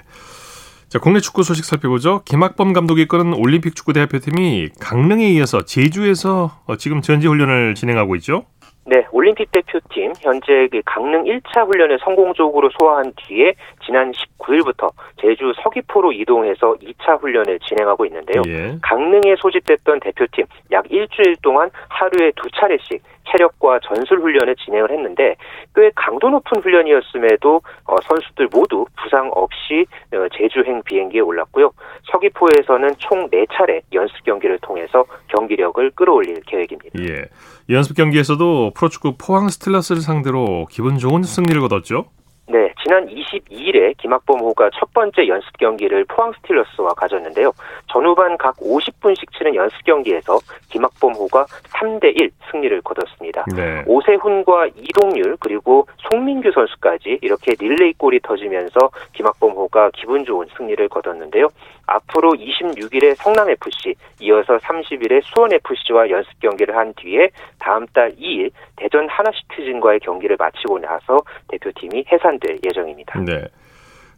[0.88, 2.23] 자, 국내 축구 소식 살펴보죠.
[2.25, 8.45] 김학범 감독이 이끄는 올림픽 축구 대표팀이 강릉에 이어서 제주에서 어, 지금 전지 훈련을 진행하고 있죠.
[8.87, 16.12] 네, 올림픽 대표팀 현재 그 강릉 1차 훈련을 성공적으로 소화한 뒤에 지난 19일부터 제주 서귀포로
[16.12, 18.42] 이동해서 2차 훈련을 진행하고 있는데요.
[18.47, 18.77] 예.
[18.83, 25.37] 강릉에 소집됐던 대표팀 약 일주일 동안 하루에 두 차례씩 체력과 전술 훈련을 진행을 했는데
[25.75, 31.73] 꽤 강도 높은 훈련이었음에도 어, 선수들 모두 부상 없이 어, 제주행 비행기에 올랐고요.
[32.12, 37.03] 서귀포에서는 총 4차례 연습 경기를 통해서 경기력을 끌어올릴 계획입니다.
[37.03, 37.25] 예.
[37.70, 42.07] 연습 경기에서도 프로축구 포항 스틸러스를 상대로 기분 좋은 승리를 거뒀죠.
[42.47, 47.53] 네, 지난 22일에 김학범호가 첫 번째 연습 경기를 포항 스틸러스와 가졌는데요.
[47.91, 53.45] 전후반 각 50분씩 치른 연습 경기에서 김학범호가 3대1 승리를 거뒀습니다.
[53.57, 53.83] 네.
[53.87, 61.49] 오세훈과 이동률 그리고 송민규 선수까지 이렇게 릴레이 골이 터지면서 김학범호가 기분 좋은 승리를 거뒀는데요.
[61.87, 67.29] 앞으로 26일에 성남FC, 이어서 30일에 수원FC와 연습 경기를 한 뒤에
[67.59, 73.20] 다음 달 2일 대전 하나시티즌과의 경기를 마치고 나서 대표팀이 해산 될 예정입니다.
[73.20, 73.44] 네.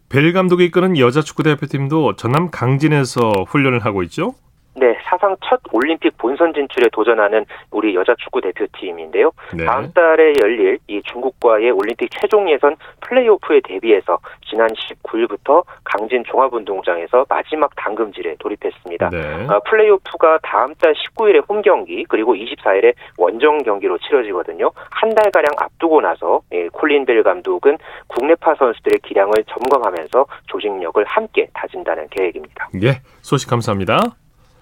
[0.09, 4.35] 벨 감독이 이끄는 여자 축구 대표팀도 전남 강진에서 훈련을 하고 있죠.
[4.77, 9.33] 네, 사상 첫 올림픽 본선 진출에 도전하는 우리 여자 축구 대표팀인데요.
[9.57, 9.65] 네.
[9.65, 17.75] 다음 달에 열릴 이 중국과의 올림픽 최종 예선 플레이오프에 대비해서 지난 19일부터 강진 종합운동장에서 마지막
[17.77, 19.11] 당금질에 돌입했습니다.
[19.11, 19.47] 네.
[19.49, 24.71] 어, 플레이오프가 다음 달 19일에 홈 경기 그리고 24일에 원정 경기로 치러지거든요.
[24.91, 31.49] 한 달 가량 앞두고 나서 예, 콜린 벨 감독은 국내파 선수들의 기량을 점검하면서 조직력을 함께
[31.55, 32.69] 다진다는 계획입니다.
[32.83, 33.01] 예.
[33.23, 33.99] 소식 감사합니다.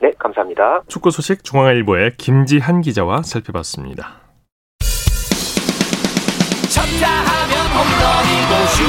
[0.05, 0.83] 네, 감사합니다.
[0.87, 4.21] 축구 소식 중앙일보의 김지한 기자와 살펴봤습니다.
[6.69, 8.85] 쳤다 하면 홈런이고 슛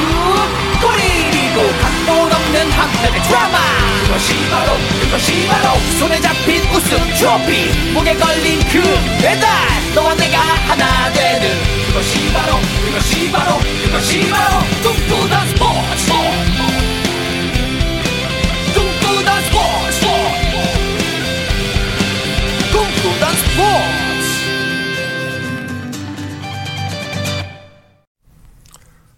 [0.83, 3.57] 골이고 각본 없는 한편의 드라마
[4.03, 4.73] 그것이 바로
[5.03, 8.81] 그것이 바로 손에 잡힌 우승 트로피 목에 걸린 그
[9.23, 9.47] 배달
[9.95, 11.47] 너와 내가 하나 되는
[11.87, 16.54] 그것이 바로 그것이 바로 그것이 바로 꿈꾸던 스포츠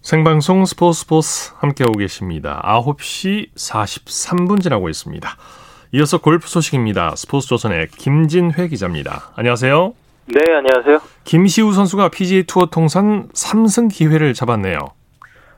[0.07, 2.61] 생방송 스포츠 스포츠 함께하고 계십니다.
[2.63, 5.29] 9시 43분 지나고 있습니다.
[5.95, 7.17] 이어서 골프 소식입니다.
[7.17, 9.33] 스포츠 조선의 김진회 기자입니다.
[9.35, 9.93] 안녕하세요.
[10.27, 10.99] 네, 안녕하세요.
[11.25, 14.79] 김시우 선수가 PGA 투어 통산 3승 기회를 잡았네요.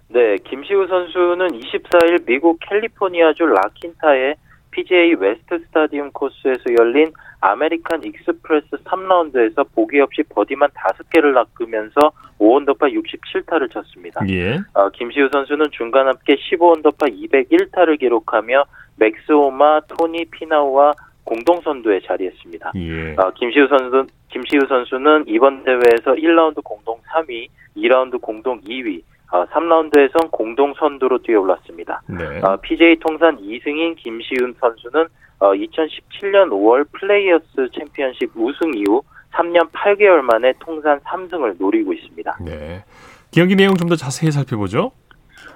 [0.08, 4.34] 네, 김시우 선수는 24일 미국 캘리포니아주 라킨타의
[4.80, 7.12] PGA 웨스트 스타디움 코스에서 열린
[7.42, 14.22] 아메리칸 익스프레스 3라운드에서 보기 없이 버디만 5개를 낚으면서 5언더파 67타를 쳤습니다.
[14.30, 14.58] 예.
[14.74, 18.64] 어, 김시우 선수는 중간 합계 15언더파 201타를 기록하며
[18.96, 20.94] 맥스 호마, 토니 피나우와
[21.26, 22.72] 공동 선두에 자리했습니다.
[22.76, 23.16] 예.
[23.18, 30.32] 어, 김시우 선수 김시우 선수는 이번 대회에서 1라운드 공동 3위, 2라운드 공동 2위, 어, 3라운드에선
[30.32, 32.02] 공동 선두로 뛰어올랐습니다.
[32.08, 32.40] 네.
[32.44, 35.06] 어, PGA 통산 2승인 김시우 선수는
[35.40, 39.02] 어, 2017년 5월 플레이어스 챔피언십 우승 이후
[39.34, 42.38] 3년 8개월 만에 통산 3승을 노리고 있습니다.
[42.44, 42.84] 네.
[43.32, 44.92] 경기 내용 좀 더 자세히 살펴보죠.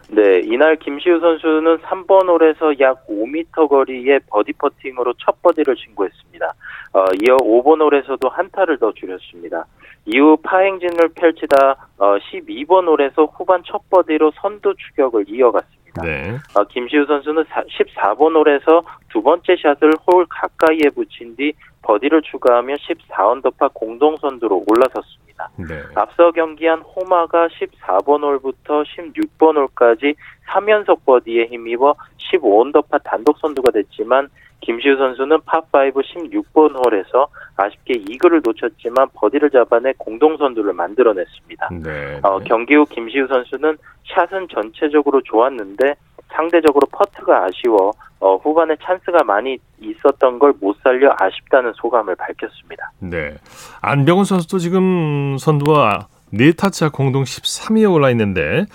[0.10, 6.54] 네, 이날 김시우 선수는 3번 홀에서 약 5m 거리의 버디 퍼팅으로 첫 버디를 신고했습니다.
[6.94, 9.66] 어, 이어 5번 홀에서도 한 타를 더 줄였습니다.
[10.06, 16.02] 이후 파행진을 펼치다 어, 12번 홀에서 후반 첫 버디로 선두 추격을 이어갔습니다.
[16.02, 16.38] 네.
[16.56, 23.74] 어, 김시우 선수는 14번 홀에서 두 번째 샷을 홀 가까이에 붙인 뒤 버디를 추가하며 14언더파
[23.74, 25.50] 공동 선두로 올라섰습니다.
[25.58, 25.82] 네.
[25.96, 30.16] 앞서 경기한 호마가 14번 홀부터 16번 홀까지
[30.50, 34.30] 3연속 버디에 힘입어 15언더파 단독 선두가 됐지만
[34.63, 41.69] 김시우 선수는 파5 16번 홀에서 아쉽게 이글을 놓쳤지만 버디를 잡아내 공동 선두를 만들어냈습니다.
[41.84, 42.19] 네.
[42.23, 45.95] 어, 경기 후 김시우 선수는 샷은 전체적으로 좋았는데
[46.30, 52.91] 상대적으로 퍼트가 아쉬워 어, 후반에 찬스가 많이 있었던 걸 못 살려 아쉽다는 소감을 밝혔습니다.
[52.99, 53.36] 네.
[53.82, 58.65] 안병훈 선수도 지금 선두와 네 타 차 공동 13위에 올라 있는데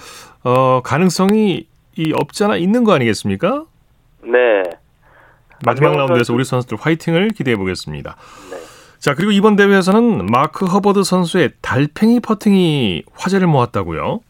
[0.45, 1.67] 어, 가능성이
[2.45, 3.65] 남아 있는 거 아니겠습니까?
[4.23, 4.63] 네.
[5.65, 8.17] 마지막 박병호 라운드에서 우리 선수들 화이팅을 기대해 보겠습니다.
[8.51, 8.57] 네.
[8.99, 14.21] 자 그리고 이번 대회에서는 마크 허버드 선수의 달팽이 퍼팅이 화제를 모았다고요.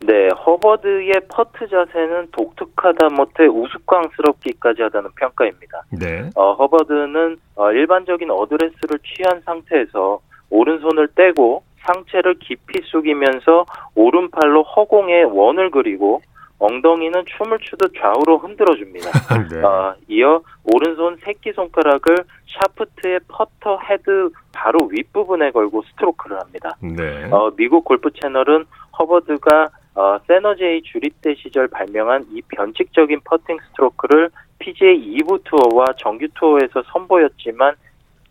[0.00, 5.82] 네, 허버드의 퍼트 자세는 독특하다 못해 우스꽝스럽기까지 하다는 평가입니다.
[5.90, 6.30] 네.
[6.34, 15.70] 어, 허버드는 어, 일반적인 어드레스를 취한 상태에서 오른손을 떼고 상체를 깊이 숙이면서 오른팔로 허공에 원을
[15.70, 16.20] 그리고
[16.58, 19.10] 엉덩이는 춤을 추듯 좌우로 흔들어 줍니다.
[19.50, 19.62] 네.
[19.62, 22.16] 어, 이어 오른손 새끼 손가락을
[22.46, 26.76] 샤프트의 퍼터 헤드 바로 윗부분에 걸고 스트로크를 합니다.
[26.80, 27.28] 네.
[27.30, 28.64] 어, 미국 골프 채널은
[28.98, 36.82] 허버드가 어, 세너제이 주립대 시절 발명한 이 변칙적인 퍼팅 스트로크를 PGA 2부 투어와 정규 투어에서
[36.92, 37.74] 선보였지만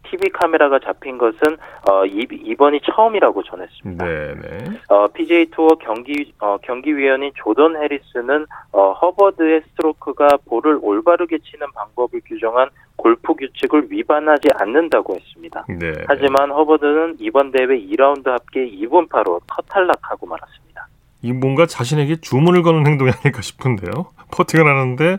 [0.10, 1.58] TV 카메라에 잡힌 것은
[1.89, 4.06] 어, 이, 이번이 처음이라고 전했습니다.
[4.06, 4.34] 네.
[4.36, 4.80] 네.
[4.89, 12.22] 어, PGA 투어 경기 어, 경기위원인 조던 해리스는 어, 허버드의 스트로크가 볼을 올바르게 치는 방법을
[12.26, 15.65] 규정한 골프 규칙을 위반하지 않는다고 했습니다.
[15.68, 15.94] 네.
[16.08, 20.88] 하지만 허버드는 이번 대회 2라운드 합계 이븐파로 컷 탈락하고 말았습니다.
[21.22, 24.06] 이 뭔가 자신에게 주문을 거는 행동이 아닐까 싶은데요.
[24.32, 25.18] 퍼팅을 하는데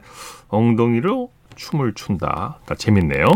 [0.49, 2.59] 엉덩이로 춤을 춘다.
[2.68, 3.27] 아, 재밌네요.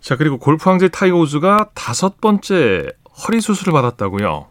[0.00, 2.90] 자 그리고 골프 황제 타이거 우즈가 다섯 번째
[3.26, 4.46] 허리 수술을 받았다고요.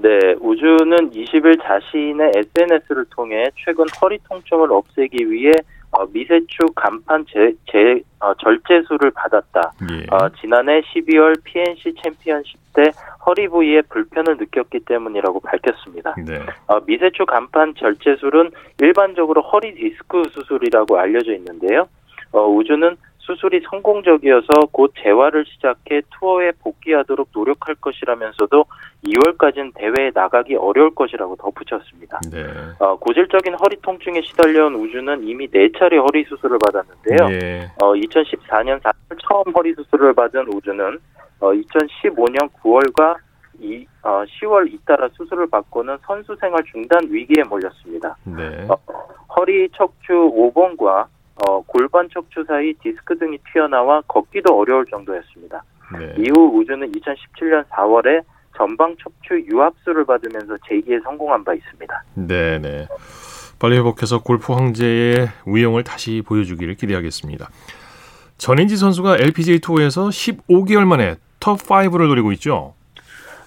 [0.00, 5.52] 네, 우즈는 20일 자신의 SNS를 통해 최근 허리 통증을 없애기 위해
[5.90, 9.72] 어, 미세 추간판 제, 제, 어, 절제술을 받았다.
[9.90, 10.06] 예.
[10.14, 12.90] 어, 지난해 12월 PNC 챔피언십 때
[13.24, 16.14] 허리 부위에 불편을 느꼈기 때문이라고 밝혔습니다.
[16.26, 16.40] 네.
[16.66, 18.50] 어, 미세축 간판 절제술은
[18.80, 21.88] 일반적으로 허리 디스크 수술이라고 알려져 있는데요.
[22.32, 22.96] 어, 우주는
[23.28, 28.64] 수술이 성공적이어서 곧 재활을 시작해 투어에 복귀하도록 노력할 것이라면서도
[29.04, 32.20] 2월까지는 대회에 나가기 어려울 것이라고 덧붙였습니다.
[32.32, 32.46] 네.
[32.78, 37.28] 어, 고질적인 허리 통증에 시달려온 우주는 이미 4차례 허리 수술을 받았는데요.
[37.32, 37.70] 예.
[37.82, 40.98] 어, 2014년 4월 처음 허리 수술을 받은 우주는
[41.40, 43.16] 어, 2015년 9월과
[43.60, 48.16] 이, 어, 10월 잇따라 수술을 받고는 선수 생활 중단 위기에 몰렸습니다.
[48.24, 48.66] 네.
[48.70, 48.76] 어,
[49.36, 51.06] 허리 척추 5번과
[51.46, 55.62] 어, 골반 척추 사이 디스크 등이 튀어나와 걷기도 어려울 정도였습니다.
[55.98, 56.14] 네.
[56.18, 58.22] 이후 우주는 2017년 4월에
[58.56, 62.02] 전방 척추 유압수를 받으면서 재기에 성공한 바 있습니다.
[62.14, 62.86] 네, 네.
[63.60, 67.48] 빨리 회복해서 골프 황제의 위용을 다시 보여주기를 기대하겠습니다.
[68.36, 72.74] 전인지 선수가 LPGA 투어에서 15개월 만에 톱 5를 노리고 있죠.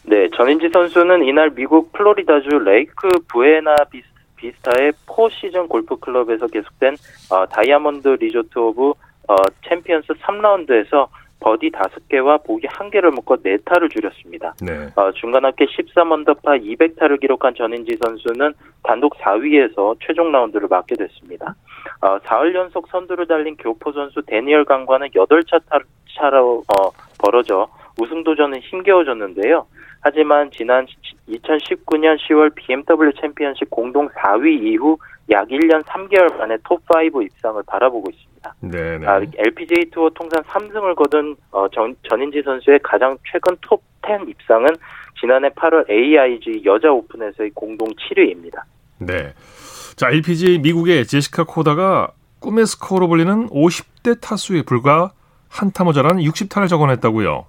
[0.03, 4.05] 네, 전인지 선수는 이날 미국 플로리다주 레이크 부에나 비스,
[4.41, 6.95] 비스타의 포 시즌 골프 클럽에서 계속된
[7.31, 8.93] 어, 다이아몬드 리조트 오브
[9.27, 9.35] 어,
[9.69, 11.07] 챔피언스 3라운드에서
[11.39, 14.53] 버디 5개와 보기 1개를 묶어 4타를 줄였습니다.
[14.61, 14.89] 네.
[14.95, 21.55] 어, 중간 합계 13언더파 200타를 기록한 전인지 선수는 단독 4위에서 최종 라운드를 맞게 됐습니다.
[22.01, 25.79] 어, 4월 연속 선두를 달린 교포 선수 데니얼 강과는 8차 타,
[26.15, 27.67] 차로 어, 벌어져
[27.99, 29.65] 우승 도전은 힘겨워졌는데요.
[30.01, 30.85] 하지만 지난
[31.29, 34.97] 2019년 10월 BMW 챔피언십 공동 4위 이후
[35.29, 38.55] 약 1년 3개월 만에 톱5 입상을 바라보고 있습니다.
[38.61, 39.07] 네, 네.
[39.07, 44.67] 아, LPGA 투어 통산 3승을 거둔 어, 전, 전인지 선수의 가장 최근 톱10 입상은
[45.19, 48.63] 지난해 8월 AIG 여자 오픈에서의 공동 7위입니다.
[48.97, 49.33] 네.
[49.95, 55.11] 자, LPGA 미국의 제시카 코다가 꿈의 스코어로 불리는 50대 타수에 불과
[55.47, 57.45] 한타 모자란 60타를 적어냈다고요.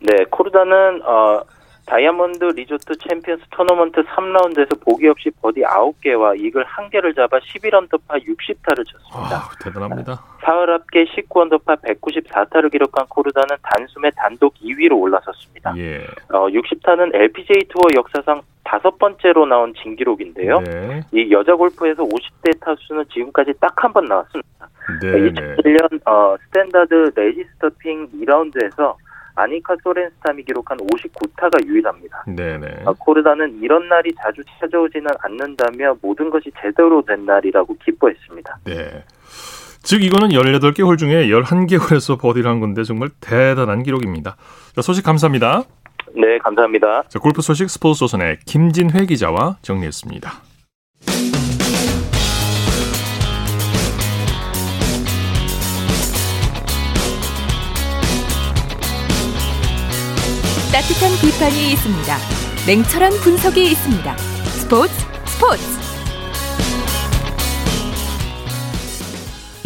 [0.00, 1.42] 네, 코르다는 어,
[1.90, 9.36] 다이아몬드 리조트 챔피언스 토너먼트 3라운드에서 보기 없이 버디 9개와 이글 1개를 잡아 11언더파 60타를 쳤습니다.
[9.36, 10.22] 아, 대단합니다.
[10.44, 15.74] 사흘 합계 19언더파 194타를 기록한 코르다는 단숨에 단독 2위로 올라섰습니다.
[15.78, 16.04] 예.
[16.32, 20.60] 어, 60타는 LPGA 투어 역사상 다섯 번째로 나온 진기록인데요.
[20.60, 21.00] 네.
[21.12, 24.68] 이 여자 골프에서 50대 타수는 지금까지 딱 한 번 나왔습니다.
[25.02, 25.32] 네, 네.
[25.32, 28.94] 2001년 어, 스탠다드 레지스터 핑 2라운드에서
[29.42, 32.24] 아니카 소렌스탐이 기록한 59타가 유일합니다.
[32.28, 32.82] 네, 네.
[32.84, 38.58] 어, 코르다는 이런 날이 자주 찾아오지는 않는다며 모든 것이 제대로 된 날이라고 기뻐했습니다.
[38.64, 39.04] 네.
[39.82, 44.36] 즉 이거는 18개 홀 중에 11개 홀에서 버디를 한 건데 정말 대단한 기록입니다.
[44.74, 45.62] 자, 소식 감사합니다.
[46.14, 47.04] 네, 감사합니다.
[47.08, 50.49] 자, 골프 소식 스포츠 조선의 김진회 기자와 정리했습니다.
[60.90, 62.16] 따뜻한 비판이 있습니다.
[62.66, 64.16] 냉철한 분석이 있습니다.
[64.16, 64.92] 스포츠
[65.26, 65.62] 스포츠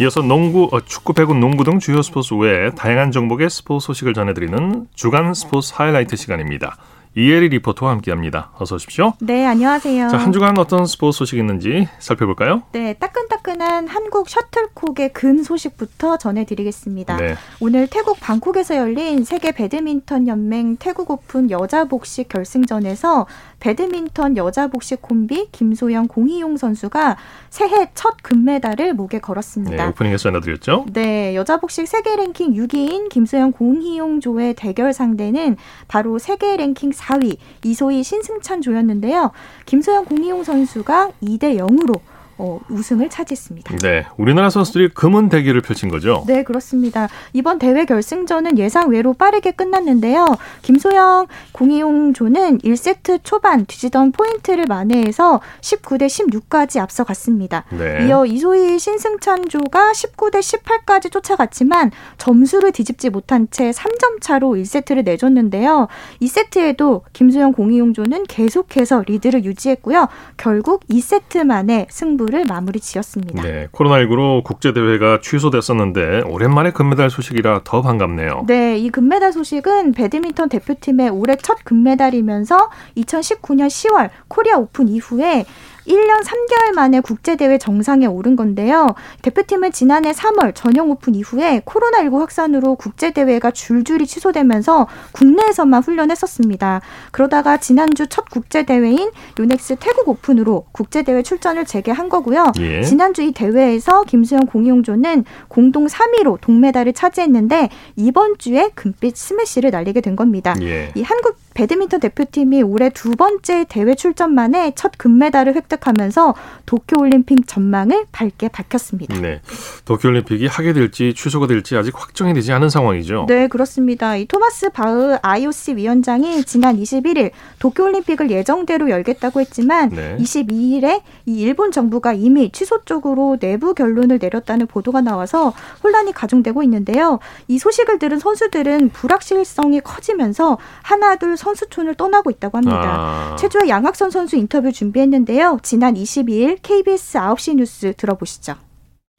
[0.01, 4.87] 이어서 농구, 어, 축구, 배구, 농구 등 주요 스포츠 외에 다양한 종목의 스포츠 소식을 전해드리는
[4.93, 6.77] 주간 스포츠 하이라이트 시간입니다.
[7.17, 8.51] 이혜리 리포터와 함께합니다.
[8.57, 9.13] 어서 오십시오.
[9.21, 10.09] 네, 안녕하세요.
[10.09, 12.63] 자, 한 주간 어떤 스포츠 소식이 있는지 살펴볼까요?
[12.73, 17.15] 네, 따끈따끈한 한국 셔틀콕의 금 소식부터 전해드리겠습니다.
[17.15, 17.35] 네.
[17.61, 23.27] 오늘 태국 방콕에서 열린 세계 배드민턴 연맹 태국 오픈 여자 복식 결승전에서
[23.61, 27.15] 배드민턴 여자 복식 콤비 김소영 공희용 선수가
[27.49, 29.77] 새해 첫 금메달을 목에 걸었습니다.
[29.77, 30.87] 네, 오프닝에서 전해드렸죠?
[30.91, 35.55] 네, 여자 복식 세계 랭킹 6위인 김소영 공희용 조의 대결 상대는
[35.87, 39.31] 바로 세계 랭킹 4위 이소희 신승찬 조였는데요.
[39.65, 41.99] 김소영 공희용 선수가 2대 0으로
[42.37, 43.77] 어, 우승을 차지했습니다.
[43.77, 46.23] 네, 우리나라 선수들이 금은 대결을 펼친 거죠.
[46.27, 47.07] 네, 그렇습니다.
[47.31, 50.25] 이번 대회 결승전은 예상 외로 빠르게 끝났는데요.
[50.61, 57.63] 김소영 공이용조는 1세트 초반 뒤지던 포인트를 만회해서 19대 16까지 앞서갔습니다.
[57.69, 58.05] 네.
[58.07, 65.87] 이어 이소희 신승찬조가 19대 18까지 쫓아갔지만 점수를 뒤집지 못한 채 3점 차로 1세트를 내줬는데요.
[66.21, 70.09] 2세트에도 김소영 공희용 조는 계속해서 리드를 유지했고요.
[70.35, 73.43] 결국 2세트 만에 승부 승부를 마무리 지었습니다.
[73.43, 78.45] 네, 코로나19로 국제대회가 취소됐었는데 오랜만에 금메달 소식이라 더 반갑네요.
[78.47, 85.45] 네, 이 금메달 소식은 배드민턴 대표팀의 올해 첫 금메달이면서 2019년 10월 코리아 오픈 이후에
[85.87, 88.95] 1년 3개월 만에 국제대회 정상에 오른 건데요.
[89.21, 96.81] 대표팀은 지난해 3월 전용 오픈 이후에 코로나19 확산으로 국제대회가 줄줄이 취소되면서 국내에서만 훈련했었습니다.
[97.11, 102.51] 그러다가 지난주 첫 국제대회인 요넥스 태국 오픈으로 국제대회 출전을 재개한 거고요.
[102.59, 102.81] 예.
[102.83, 110.15] 지난주 이 대회에서 김수영 공이용조는 공동 3위로 동메달을 차지했는데 이번 주에 금빛 스매시를 날리게 된
[110.15, 110.55] 겁니다.
[110.61, 110.91] 예.
[110.95, 118.05] 이 한국 배드민턴 대표팀이 올해 두 번째 대회 출전 만에 첫 금메달을 획득하면서 도쿄올림픽 전망을
[118.11, 119.19] 밝게 밝혔습니다.
[119.21, 119.41] 네,
[119.85, 123.25] 도쿄올림픽이 하게 될지 취소가 될지 아직 확정이 되지 않은 상황이죠.
[123.29, 124.17] 네, 그렇습니다.
[124.17, 130.17] 이 토마스 바흐 IOC 위원장이 지난 21일 도쿄올림픽을 예정대로 열겠다고 했지만 네.
[130.19, 137.19] 22일에 이 일본 정부가 이미 취소 쪽으로 내부 결론을 내렸다는 보도가 나와서 혼란이 가중되고 있는데요.
[137.47, 142.81] 이 소식을 들은 선수들은 불확실성이 커지면서 하나 둘 선수촌을 떠나고 있다고 합니다.
[142.83, 143.35] 아.
[143.37, 145.59] 최주의 양학선 선수 인터뷰 준비했는데요.
[145.63, 148.55] 지난 22일 KBS 9시 뉴스 들어보시죠.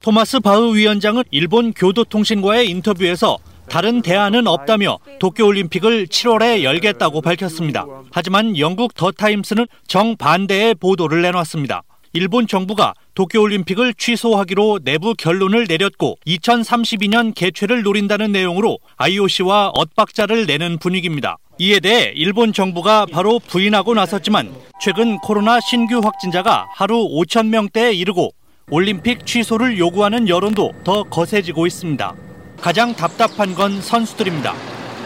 [0.03, 7.87] 토마스 바흐 위원장은 일본 교도통신과의 인터뷰에서 다른 대안은 없다며 도쿄올림픽을 7월에 열겠다고 밝혔습니다.
[8.13, 11.83] 하지만 영국 더 타임스는 정반대의 보도를 내놨습니다.
[12.17, 21.37] 일본 정부가 도쿄올림픽을 취소하기로 내부 결론을 내렸고 2032년 개최를 노린다는 내용으로 IOC와 엇박자를 내는 분위기입니다.
[21.59, 24.51] 이에 대해 일본 정부가 바로 부인하고 나섰지만
[24.81, 28.31] 최근 코로나 신규 확진자가 하루 5천 명대에 이르고
[28.71, 32.15] 올림픽 취소를 요구하는 여론도 더 거세지고 있습니다.
[32.63, 34.55] 가장 답답한 건 선수들입니다.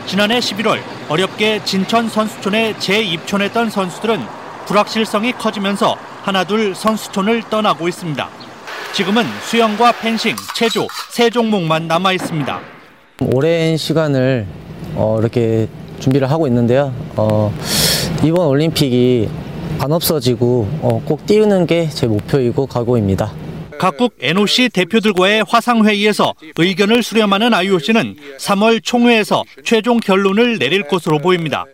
[0.07, 4.21] 지난해 11월 어렵게 진천 선수촌에 재입촌했던 선수들은
[4.67, 8.29] 불확실성이 커지면서 하나둘 선수촌을 떠나고 있습니다.
[8.93, 12.61] 지금은 수영과 펜싱, 체조 세 종목만 남아 있습니다.
[13.21, 14.47] 오랜 시간을
[14.95, 15.69] 어, 이렇게
[16.01, 16.93] 준비를 하고 있는데요.
[17.17, 17.53] 어,
[18.25, 19.29] 이번 올림픽이
[19.79, 23.33] 안 없어지고 어, 꼭 띄우는 게 제 목표이고 각오입니다.
[23.79, 31.65] 각국 NOC 대표들과의 화상회의에서 의견을 수렴하는 IOC는 3월 총회에서 최종 결론을 내릴 것으로 보입니다.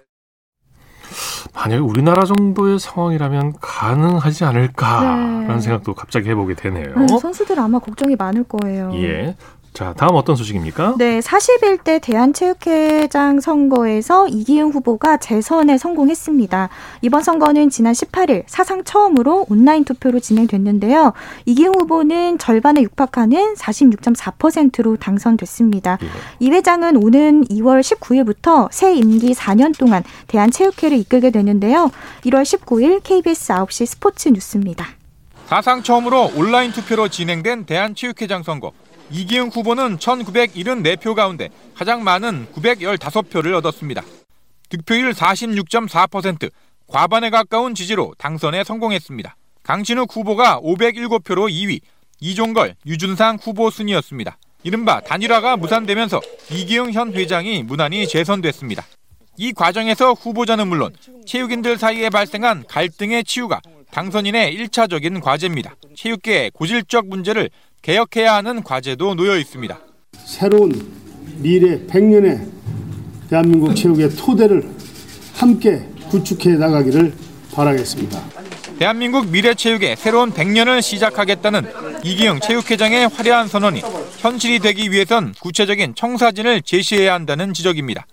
[1.54, 5.60] 만약에 우리나라 정도의 상황이라면 가능하지 않을까라는 네.
[5.60, 6.94] 생각도 갑자기 해보게 되네요.
[6.96, 8.92] 네, 선수들 아마 걱정이 많을 거예요.
[8.94, 9.36] 예.
[9.76, 10.94] 자, 다음 어떤 소식입니까?
[10.96, 16.70] 네, 41대 대한체육회장 선거에서 이기흥 후보가 재선에 성공했습니다.
[17.02, 21.12] 이번 선거는 지난 18일 사상 처음으로 온라인 투표로 진행됐는데요.
[21.44, 25.98] 이기흥 후보는 절반에 육박하는 46.4%로 당선됐습니다.
[26.00, 26.06] 예.
[26.40, 31.90] 이 회장은 오는 2월 19일부터 새 임기 4년 동안 대한체육회를 이끌게 되는데요.
[32.24, 34.86] 1월 19일 KBS 9시 스포츠 뉴스입니다.
[35.48, 38.72] 사상 처음으로 온라인 투표로 진행된 대한체육회장 선거.
[39.10, 44.02] 이기흥 후보는 1974표 가운데 가장 많은 915표를 얻었습니다.
[44.68, 46.50] 득표율 46.4%,
[46.88, 49.36] 과반에 가까운 지지로 당선에 성공했습니다.
[49.62, 51.80] 강신욱 후보가 507표로 2위,
[52.20, 54.38] 이종걸, 유준상 후보 순이었습니다.
[54.62, 58.84] 이른바 단일화가 무산되면서 이기흥 현 회장이 무난히 재선됐습니다.
[59.38, 60.94] 이 과정에서 후보자는 물론
[61.26, 65.76] 체육인들 사이에 발생한 갈등의 치유가 당선인의 1차적인 과제입니다.
[65.94, 67.50] 체육계의 고질적 문제를
[67.86, 69.78] 개혁해야 하는 과제도 놓여 있습니다.
[70.24, 70.72] 새로운
[71.36, 72.50] 미래 100년의
[73.30, 74.68] 대한민국 체육의 토대를
[75.34, 77.14] 함께 구축해 나가기를
[77.52, 78.20] 바라겠습니다.
[78.80, 83.82] 대한민국 미래 체육의 새로운 100년을 시작하겠다는 이기영 체육회장의 화려한 선언이
[84.18, 88.04] 현실이 되기 위해선 구체적인 청사진을 제시해야 한다는 지적입니다.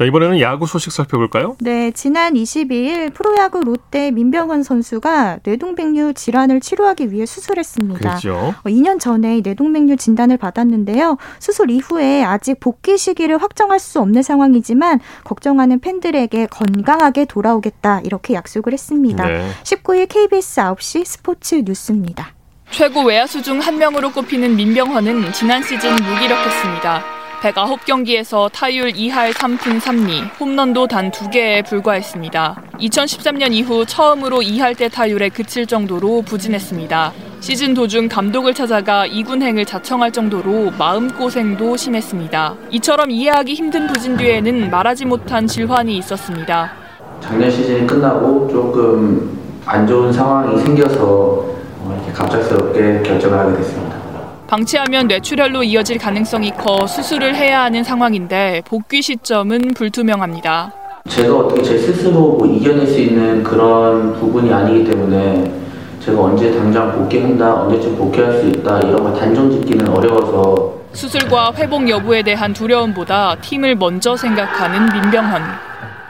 [0.00, 1.56] 자, 이번에는 야구 소식 살펴볼까요?
[1.60, 7.98] 네, 지난 22일 프로야구 롯데 민병헌 선수가 뇌동맥류 질환을 치료하기 위해 수술했습니다.
[7.98, 8.54] 그렇죠.
[8.64, 11.18] 2년 전에 뇌동맥류 진단을 받았는데요.
[11.38, 18.72] 수술 이후에 아직 복귀 시기를 확정할 수 없는 상황이지만 걱정하는 팬들에게 건강하게 돌아오겠다 이렇게 약속을
[18.72, 19.26] 했습니다.
[19.26, 19.50] 네.
[19.64, 22.32] 19일 KBS 9시 스포츠 뉴스입니다.
[22.70, 27.19] 최고 외야수 중 한 명으로 꼽히는 민병헌은 지난 시즌 무기력했습니다.
[27.40, 32.62] 109경기에서 타율 2할 3푼 3리, 홈런도 단 2개에 불과했습니다.
[32.78, 37.12] 2013년 이후 처음으로 2할대 타율에 그칠 정도로 부진했습니다.
[37.40, 42.54] 시즌 도중 감독을 찾아가 이군행을 자청할 정도로 마음고생도 심했습니다.
[42.70, 46.72] 이처럼 이해하기 힘든 부진 뒤에는 말하지 못한 질환이 있었습니다.
[47.20, 51.46] 작년 시즌이 끝나고 조금 안 좋은 상황이 생겨서
[51.88, 53.89] 이렇게 갑작스럽게 결정을 하게 됐습니다.
[54.50, 60.72] 방치하면 뇌출혈로 이어질 가능성이 커 수술을 해야 하는 상황인데 복귀 시점은 불투명합니다.
[61.08, 65.52] 제가 어떻게 제 스스로 뭐 이겨낼 수 있는 그런 부분이 아니기 때문에
[66.00, 71.88] 제가 언제 당장 복귀한다, 언제쯤 복귀할 수 있다 이런 걸 단정 짓기는 어려워서 수술과 회복
[71.88, 75.42] 여부에 대한 두려움보다 팀을 먼저 생각하는 민병헌.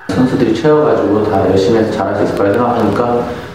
[0.08, 3.49] 선수들이 채워가지고 다 열심히 해서 잘할 수 있을 거라 생각하니까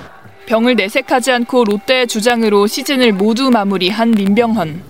[0.46, 4.82] 병을 내색하지 않고 롯데의 주장으로 시즌을 모두 마무리한 민병헌.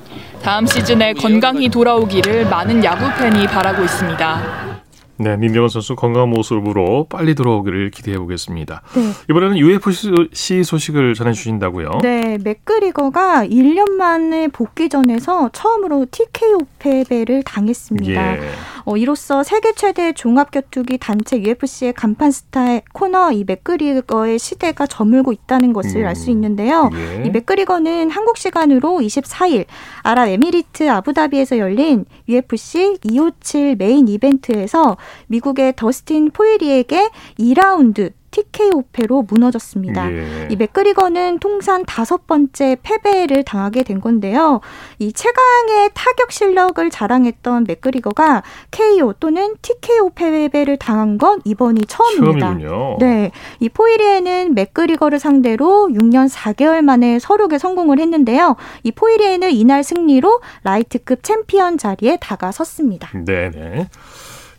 [0.41, 4.75] 다음 시즌에 건강히 돌아오기를 많은 야구 팬이 바라고 있습니다.
[5.17, 8.81] 네, 민병헌 선수 건강한 모습으로 빨리 돌아오기를 기대해 보겠습니다.
[8.95, 9.01] 네.
[9.29, 11.99] 이번에는 UFC 소식을 전해 주신다고요?
[12.01, 18.37] 네, 맥그리거가 1년 만에 복귀전에서 처음으로 TKO 패배를 당했습니다.
[18.37, 18.41] 예.
[18.85, 25.73] 어, 이로써 세계 최대 종합격투기 단체 UFC의 간판 스타의 코너 이 맥그리거의 시대가 저물고 있다는
[25.73, 26.07] 것을 음.
[26.07, 26.91] 알수 있는데요.
[26.93, 27.25] 예.
[27.25, 29.65] 이 맥그리거는 한국 시간으로 24일
[30.03, 37.09] 아랍에미리트 아부다비에서 열린 UFC 257 메인 이벤트에서 미국의 더스틴 포이리에게
[37.39, 40.11] 2라운드 TKO 패로 무너졌습니다.
[40.11, 40.47] 예.
[40.51, 44.59] 이 맥그리거는 통산 다섯 번째 패배를 당하게 된 건데요.
[44.99, 52.47] 이 최강의 타격 실력을 자랑했던 맥그리거가 KO 또는 TKO 패배를 당한 건 이번이 처음입니다.
[52.47, 52.97] 처음이군요.
[52.99, 53.31] 네,
[53.61, 58.57] 이 포이리에는 맥그리거를 상대로 6년 4개월 만에 설욕에 성공을 했는데요.
[58.83, 63.11] 이 포이리에는 이날 승리로 라이트급 챔피언 자리에 다가섰습니다.
[63.25, 63.87] 네네.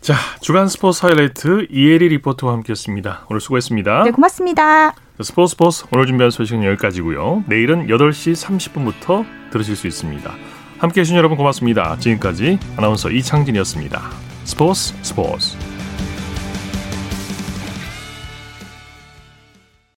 [0.07, 3.25] 자, 주간 스포츠 하이라이트 이혜리 리포터와 함께했습니다.
[3.29, 4.03] 오늘 수고했습니다.
[4.05, 4.95] 네, 고맙습니다.
[5.19, 7.43] 스포츠 스포츠 오늘 준비한 소식은 여기까지고요.
[7.45, 10.31] 내일은 8시 30분부터 들으실 수 있습니다.
[10.77, 11.97] 함께해 주신 여러분 고맙습니다.
[11.99, 14.01] 지금까지 아나운서 이창진이었습니다.
[14.45, 15.57] 스포츠 스포츠